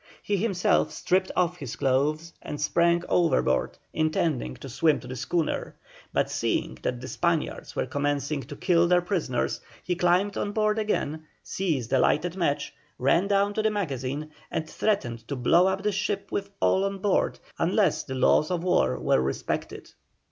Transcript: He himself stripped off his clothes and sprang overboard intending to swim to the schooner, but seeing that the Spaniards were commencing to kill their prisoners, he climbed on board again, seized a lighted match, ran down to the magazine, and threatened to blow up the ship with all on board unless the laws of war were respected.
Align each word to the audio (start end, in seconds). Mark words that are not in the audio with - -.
He 0.23 0.37
himself 0.37 0.91
stripped 0.91 1.29
off 1.35 1.57
his 1.57 1.75
clothes 1.75 2.33
and 2.41 2.59
sprang 2.59 3.03
overboard 3.07 3.77
intending 3.93 4.55
to 4.55 4.67
swim 4.67 4.99
to 4.99 5.07
the 5.07 5.15
schooner, 5.15 5.75
but 6.11 6.27
seeing 6.27 6.79
that 6.81 6.99
the 6.99 7.07
Spaniards 7.07 7.75
were 7.75 7.85
commencing 7.85 8.41
to 8.41 8.55
kill 8.55 8.87
their 8.87 9.03
prisoners, 9.03 9.61
he 9.83 9.95
climbed 9.95 10.37
on 10.37 10.53
board 10.53 10.79
again, 10.79 11.27
seized 11.43 11.93
a 11.93 11.99
lighted 11.99 12.35
match, 12.35 12.73
ran 12.97 13.27
down 13.27 13.53
to 13.53 13.61
the 13.61 13.69
magazine, 13.69 14.31
and 14.49 14.67
threatened 14.67 15.27
to 15.27 15.35
blow 15.35 15.67
up 15.67 15.83
the 15.83 15.91
ship 15.91 16.31
with 16.31 16.49
all 16.59 16.83
on 16.83 16.97
board 16.97 17.37
unless 17.59 18.01
the 18.01 18.15
laws 18.15 18.49
of 18.49 18.63
war 18.63 18.97
were 18.99 19.21
respected. 19.21 19.91